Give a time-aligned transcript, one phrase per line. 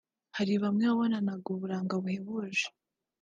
[0.37, 2.65] hari bamwe wabonaga b’uburanga buhebuje